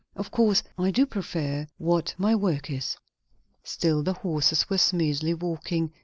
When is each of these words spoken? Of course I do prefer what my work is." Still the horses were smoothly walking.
Of 0.15 0.31
course 0.31 0.63
I 0.79 0.89
do 0.89 1.05
prefer 1.05 1.67
what 1.77 2.15
my 2.17 2.33
work 2.35 2.71
is." 2.71 2.97
Still 3.63 4.01
the 4.01 4.13
horses 4.13 4.67
were 4.67 4.79
smoothly 4.79 5.35
walking. 5.35 5.93